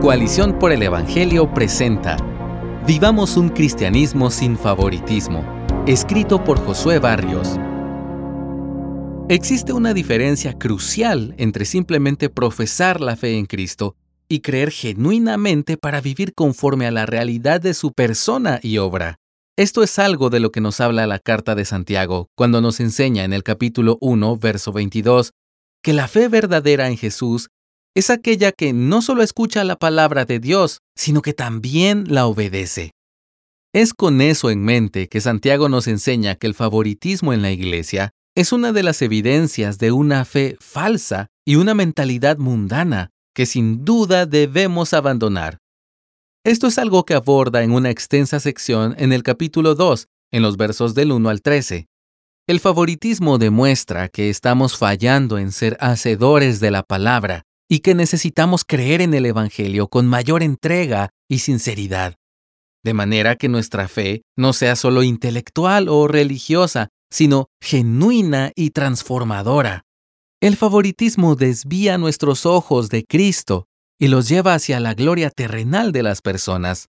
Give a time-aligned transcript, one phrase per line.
[0.00, 2.16] Coalición por el Evangelio presenta
[2.86, 5.44] Vivamos un cristianismo sin favoritismo,
[5.86, 7.58] escrito por Josué Barrios.
[9.28, 13.94] Existe una diferencia crucial entre simplemente profesar la fe en Cristo
[14.26, 19.16] y creer genuinamente para vivir conforme a la realidad de su persona y obra.
[19.58, 23.24] Esto es algo de lo que nos habla la carta de Santiago cuando nos enseña
[23.24, 25.32] en el capítulo 1, verso 22,
[25.82, 27.50] que la fe verdadera en Jesús
[27.94, 32.92] es aquella que no solo escucha la palabra de Dios, sino que también la obedece.
[33.72, 38.10] Es con eso en mente que Santiago nos enseña que el favoritismo en la iglesia
[38.36, 43.84] es una de las evidencias de una fe falsa y una mentalidad mundana que sin
[43.84, 45.58] duda debemos abandonar.
[46.44, 50.56] Esto es algo que aborda en una extensa sección en el capítulo 2, en los
[50.56, 51.86] versos del 1 al 13.
[52.48, 58.64] El favoritismo demuestra que estamos fallando en ser hacedores de la palabra y que necesitamos
[58.66, 62.16] creer en el Evangelio con mayor entrega y sinceridad,
[62.82, 69.84] de manera que nuestra fe no sea solo intelectual o religiosa, sino genuina y transformadora.
[70.42, 73.66] El favoritismo desvía nuestros ojos de Cristo
[74.00, 76.88] y los lleva hacia la gloria terrenal de las personas.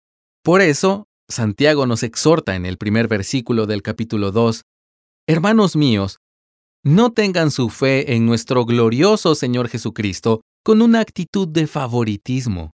[0.42, 4.62] Por eso, Santiago nos exhorta en el primer versículo del capítulo 2,
[5.28, 6.18] Hermanos míos,
[6.82, 12.70] no tengan su fe en nuestro glorioso Señor Jesucristo con una actitud de favoritismo.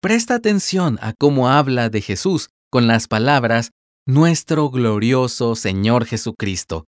[0.00, 3.70] Presta atención a cómo habla de Jesús con las palabras
[4.06, 6.86] nuestro glorioso Señor Jesucristo.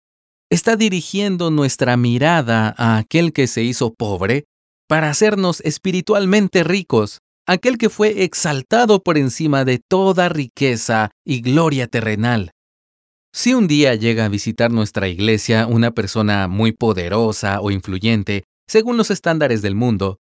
[0.50, 4.44] Está dirigiendo nuestra mirada a aquel que se hizo pobre
[4.88, 11.88] para hacernos espiritualmente ricos, aquel que fue exaltado por encima de toda riqueza y gloria
[11.88, 12.52] terrenal.
[13.34, 18.96] Si un día llega a visitar nuestra iglesia una persona muy poderosa o influyente, según
[18.96, 20.18] los estándares del mundo,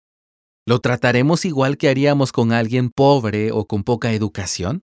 [0.69, 4.83] ¿Lo trataremos igual que haríamos con alguien pobre o con poca educación?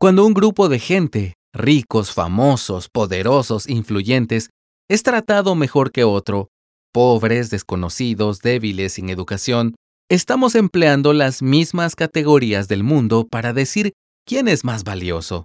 [0.00, 4.48] Cuando un grupo de gente, ricos, famosos, poderosos, influyentes,
[4.88, 6.48] es tratado mejor que otro,
[6.94, 9.74] pobres, desconocidos, débiles, sin educación,
[10.10, 13.92] estamos empleando las mismas categorías del mundo para decir
[14.26, 15.44] quién es más valioso.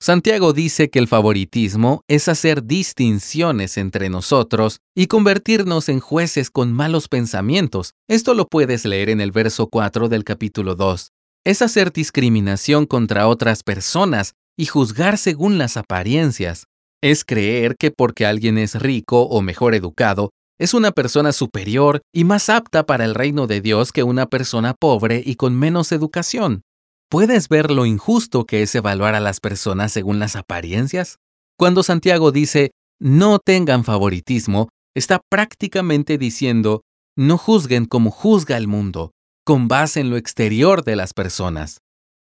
[0.00, 6.72] Santiago dice que el favoritismo es hacer distinciones entre nosotros y convertirnos en jueces con
[6.72, 7.94] malos pensamientos.
[8.08, 11.10] Esto lo puedes leer en el verso 4 del capítulo 2.
[11.44, 16.66] Es hacer discriminación contra otras personas y juzgar según las apariencias.
[17.02, 22.22] Es creer que porque alguien es rico o mejor educado, es una persona superior y
[22.22, 26.62] más apta para el reino de Dios que una persona pobre y con menos educación.
[27.10, 31.16] ¿Puedes ver lo injusto que es evaluar a las personas según las apariencias?
[31.58, 36.82] Cuando Santiago dice, no tengan favoritismo, está prácticamente diciendo,
[37.16, 39.12] no juzguen como juzga el mundo,
[39.46, 41.78] con base en lo exterior de las personas.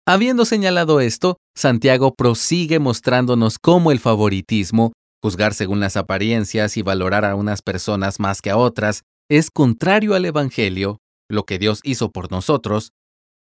[0.06, 4.92] Habiendo señalado esto, Santiago prosigue mostrándonos cómo el favoritismo,
[5.22, 10.14] juzgar según las apariencias y valorar a unas personas más que a otras, es contrario
[10.14, 10.98] al Evangelio,
[11.30, 12.90] lo que Dios hizo por nosotros,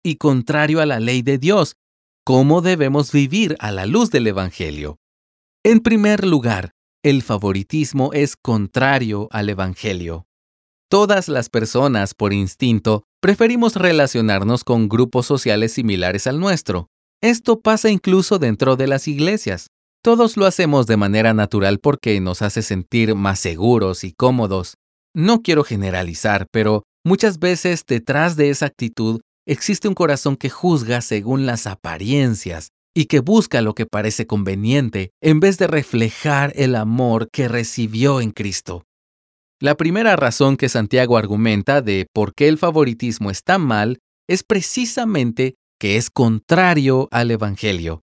[0.06, 1.74] y contrario a la ley de Dios.
[2.24, 4.98] ¿Cómo debemos vivir a la luz del Evangelio?
[5.64, 6.70] En primer lugar,
[7.02, 10.26] el favoritismo es contrario al Evangelio.
[10.88, 16.86] Todas las personas, por instinto, preferimos relacionarnos con grupos sociales similares al nuestro.
[17.20, 19.70] Esto pasa incluso dentro de las iglesias.
[20.04, 24.74] Todos lo hacemos de manera natural porque nos hace sentir más seguros y cómodos.
[25.16, 31.00] No quiero generalizar, pero muchas veces detrás de esa actitud existe un corazón que juzga
[31.00, 36.74] según las apariencias y que busca lo que parece conveniente en vez de reflejar el
[36.74, 38.84] amor que recibió en Cristo.
[39.60, 43.98] La primera razón que Santiago argumenta de por qué el favoritismo está mal
[44.28, 48.02] es precisamente que es contrario al Evangelio.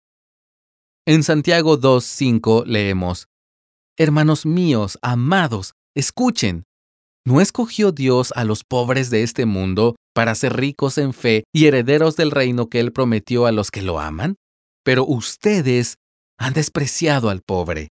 [1.06, 3.28] En Santiago 2.5 leemos,
[3.98, 6.64] Hermanos míos, amados, escuchen,
[7.26, 11.66] ¿No escogió Dios a los pobres de este mundo para ser ricos en fe y
[11.66, 14.36] herederos del reino que Él prometió a los que lo aman?
[14.84, 15.96] Pero ustedes
[16.38, 17.90] han despreciado al pobre.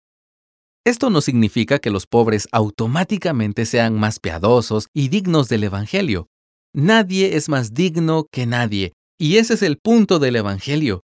[0.87, 6.29] Esto no significa que los pobres automáticamente sean más piadosos y dignos del Evangelio.
[6.73, 11.01] Nadie es más digno que nadie, y ese es el punto del Evangelio.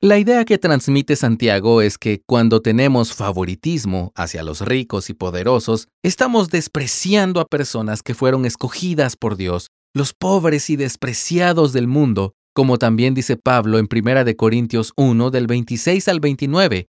[0.00, 5.88] La idea que transmite Santiago es que cuando tenemos favoritismo hacia los ricos y poderosos,
[6.04, 12.34] estamos despreciando a personas que fueron escogidas por Dios, los pobres y despreciados del mundo,
[12.54, 16.86] como también dice Pablo en 1 Corintios 1 del 26 al 29.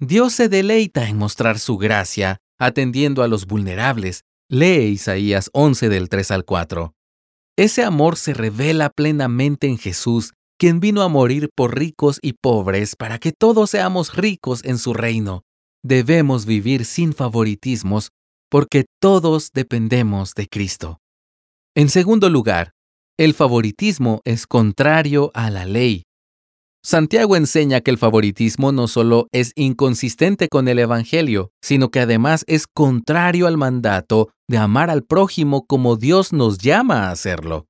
[0.00, 4.24] Dios se deleita en mostrar su gracia, atendiendo a los vulnerables.
[4.50, 6.92] Lee Isaías 11 del 3 al 4.
[7.56, 12.96] Ese amor se revela plenamente en Jesús, quien vino a morir por ricos y pobres
[12.96, 15.44] para que todos seamos ricos en su reino.
[15.84, 18.08] Debemos vivir sin favoritismos
[18.50, 21.01] porque todos dependemos de Cristo.
[21.74, 22.72] En segundo lugar,
[23.18, 26.02] el favoritismo es contrario a la ley.
[26.84, 32.44] Santiago enseña que el favoritismo no solo es inconsistente con el Evangelio, sino que además
[32.46, 37.64] es contrario al mandato de amar al prójimo como Dios nos llama a hacerlo.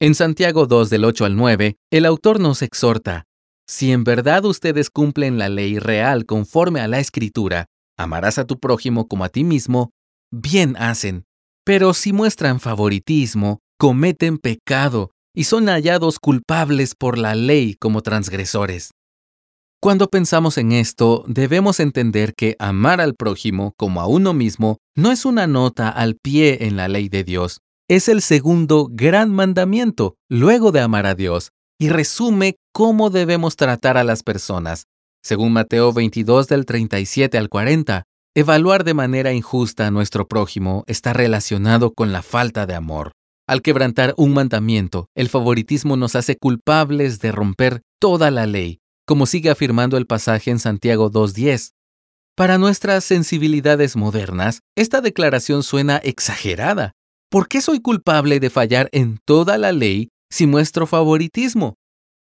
[0.00, 3.24] En Santiago 2 del 8 al 9, el autor nos exhorta,
[3.66, 7.66] si en verdad ustedes cumplen la ley real conforme a la escritura,
[7.98, 9.90] amarás a tu prójimo como a ti mismo,
[10.30, 11.24] bien hacen.
[11.68, 18.92] Pero si muestran favoritismo, cometen pecado y son hallados culpables por la ley como transgresores.
[19.78, 25.12] Cuando pensamos en esto, debemos entender que amar al prójimo como a uno mismo no
[25.12, 30.14] es una nota al pie en la ley de Dios, es el segundo gran mandamiento,
[30.30, 34.84] luego de amar a Dios, y resume cómo debemos tratar a las personas.
[35.22, 41.12] Según Mateo 22 del 37 al 40, evaluar de manera injusta a nuestro prójimo está
[41.12, 43.12] relacionado con la falta de amor.
[43.48, 49.24] Al quebrantar un mandamiento, el favoritismo nos hace culpables de romper toda la ley, como
[49.24, 51.70] sigue afirmando el pasaje en Santiago 2.10.
[52.36, 56.92] Para nuestras sensibilidades modernas, esta declaración suena exagerada.
[57.30, 61.74] ¿Por qué soy culpable de fallar en toda la ley si muestro favoritismo?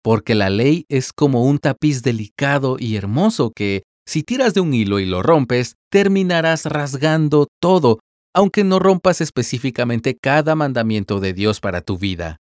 [0.01, 4.73] Porque la ley es como un tapiz delicado y hermoso que, si tiras de un
[4.73, 7.99] hilo y lo rompes, terminarás rasgando todo
[8.33, 12.37] aunque no rompas específicamente cada mandamiento de Dios para tu vida.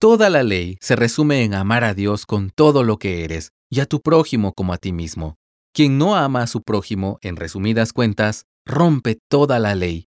[0.00, 3.80] Toda la ley se resume en amar a Dios con todo lo que eres y
[3.80, 5.36] a tu prójimo como a ti mismo.
[5.74, 10.06] Quien no ama a su prójimo, en resumidas cuentas, rompe toda la ley.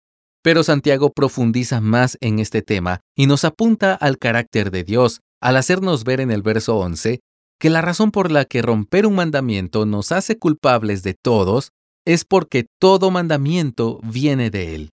[0.41, 5.57] Pero Santiago profundiza más en este tema y nos apunta al carácter de Dios al
[5.57, 7.19] hacernos ver en el verso 11
[7.63, 11.71] que la razón por la que romper un mandamiento nos hace culpables de todos
[12.05, 14.89] es porque todo mandamiento viene de Él.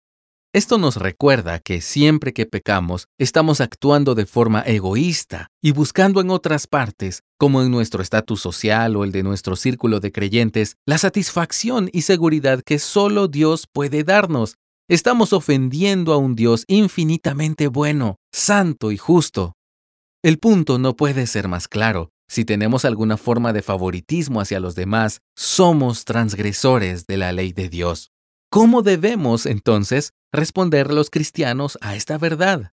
[0.54, 6.30] Esto nos recuerda que siempre que pecamos estamos actuando de forma egoísta y buscando en
[6.30, 10.98] otras partes, como en nuestro estatus social o el de nuestro círculo de creyentes, la
[10.98, 14.56] satisfacción y seguridad que solo Dios puede darnos.
[14.90, 19.54] Estamos ofendiendo a un Dios infinitamente bueno, santo y justo.
[20.22, 22.10] El punto no puede ser más claro.
[22.30, 27.70] Si tenemos alguna forma de favoritismo hacia los demás, somos transgresores de la ley de
[27.70, 28.12] Dios.
[28.50, 32.72] ¿Cómo debemos, entonces, responder los cristianos a esta verdad?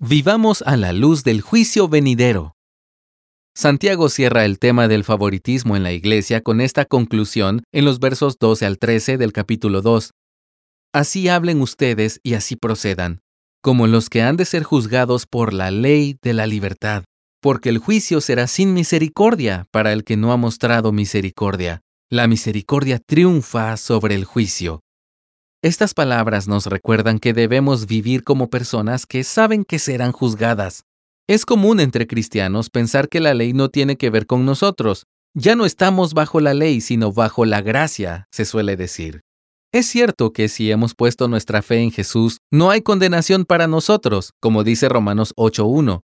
[0.00, 2.56] Vivamos a la luz del juicio venidero.
[3.54, 8.38] Santiago cierra el tema del favoritismo en la iglesia con esta conclusión en los versos
[8.38, 10.10] 12 al 13 del capítulo 2.
[10.94, 13.20] Así hablen ustedes y así procedan,
[13.62, 17.04] como los que han de ser juzgados por la ley de la libertad,
[17.42, 22.98] porque el juicio será sin misericordia para el que no ha mostrado misericordia la misericordia
[22.98, 24.82] triunfa sobre el juicio.
[25.62, 30.84] Estas palabras nos recuerdan que debemos vivir como personas que saben que serán juzgadas.
[31.26, 35.06] Es común entre cristianos pensar que la ley no tiene que ver con nosotros.
[35.34, 39.22] Ya no estamos bajo la ley, sino bajo la gracia, se suele decir.
[39.72, 44.32] Es cierto que si hemos puesto nuestra fe en Jesús, no hay condenación para nosotros,
[44.38, 46.02] como dice Romanos 8.1.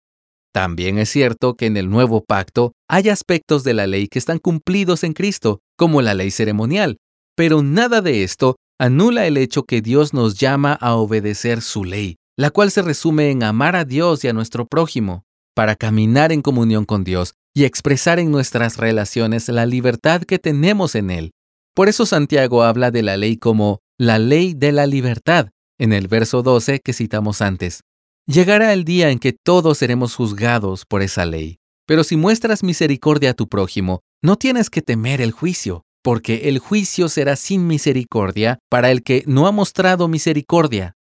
[0.57, 4.39] También es cierto que en el nuevo pacto hay aspectos de la ley que están
[4.39, 6.97] cumplidos en Cristo, como la ley ceremonial,
[7.37, 12.17] pero nada de esto anula el hecho que Dios nos llama a obedecer su ley,
[12.39, 16.41] la cual se resume en amar a Dios y a nuestro prójimo, para caminar en
[16.41, 21.33] comunión con Dios y expresar en nuestras relaciones la libertad que tenemos en Él.
[21.75, 26.09] Por eso Santiago habla de la ley como la ley de la libertad, en el
[26.09, 27.83] verso 12 que citamos antes.
[28.29, 31.59] Llegará el día en que todos seremos juzgados por esa ley.
[31.87, 36.59] Pero si muestras misericordia a tu prójimo, no tienes que temer el juicio, porque el
[36.59, 40.95] juicio será sin misericordia para el que no ha mostrado misericordia.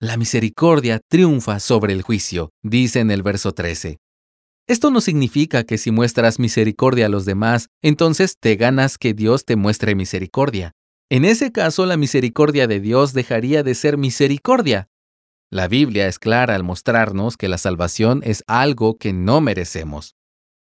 [0.00, 3.98] La misericordia triunfa sobre el juicio, dice en el verso 13.
[4.66, 9.44] Esto no significa que si muestras misericordia a los demás, entonces te ganas que Dios
[9.44, 10.72] te muestre misericordia.
[11.10, 14.88] En ese caso, la misericordia de Dios dejaría de ser misericordia
[15.50, 20.16] la Biblia es clara al mostrarnos que la salvación es algo que no merecemos.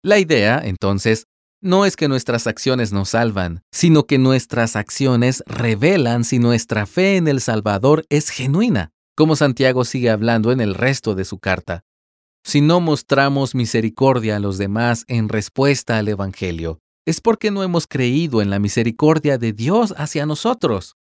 [0.02, 1.26] La idea, entonces,
[1.60, 7.16] no es que nuestras acciones nos salvan, sino que nuestras acciones revelan si nuestra fe
[7.16, 11.84] en el Salvador es genuina, como Santiago sigue hablando en el resto de su carta.
[12.44, 17.86] Si no mostramos misericordia a los demás en respuesta al Evangelio, es porque no hemos
[17.86, 20.96] creído en la misericordia de Dios hacia nosotros.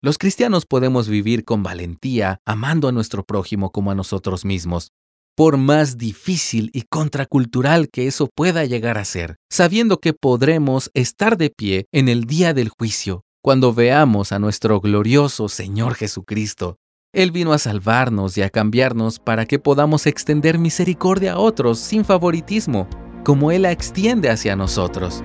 [0.00, 4.92] Los cristianos podemos vivir con valentía, amando a nuestro prójimo como a nosotros mismos,
[5.36, 11.36] por más difícil y contracultural que eso pueda llegar a ser, sabiendo que podremos estar
[11.36, 16.76] de pie en el día del juicio, cuando veamos a nuestro glorioso Señor Jesucristo.
[17.12, 22.04] Él vino a salvarnos y a cambiarnos para que podamos extender misericordia a otros sin
[22.04, 22.88] favoritismo,
[23.24, 25.24] como Él la extiende hacia nosotros.